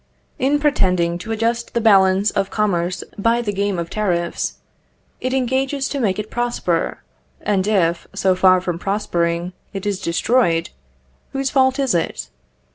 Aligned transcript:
In 0.39 0.57
pretending 0.59 1.19
to 1.19 1.31
adjust 1.31 1.75
the 1.75 1.79
balance 1.79 2.31
of 2.31 2.49
commerce 2.49 3.03
by 3.19 3.39
the 3.43 3.53
game 3.53 3.77
of 3.77 3.91
tariffs, 3.91 4.55
it 5.19 5.31
engages 5.31 5.87
to 5.89 5.99
make 5.99 6.17
it 6.17 6.31
prosper; 6.31 7.03
and 7.39 7.67
if, 7.67 8.07
so 8.15 8.33
far 8.33 8.61
from 8.61 8.79
prospering, 8.79 9.53
it 9.73 9.85
is 9.85 10.01
destroyed, 10.01 10.71
whose 11.33 11.51
fault 11.51 11.77
is 11.77 11.93
it? 11.93 12.31